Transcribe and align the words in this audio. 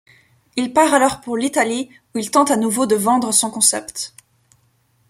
Il 0.55 0.73
part 0.73 0.95
alors 0.95 1.21
pour 1.21 1.37
l'Italie 1.37 1.91
où 2.15 2.17
il 2.17 2.31
tente 2.31 2.49
à 2.49 2.57
nouveau 2.57 2.87
de 2.87 2.95
vendre 2.95 3.31
son 3.31 3.51
concept. 3.51 4.15